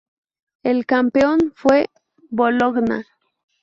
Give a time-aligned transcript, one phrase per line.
[0.63, 1.91] El campeón fue
[2.31, 3.05] Bologna.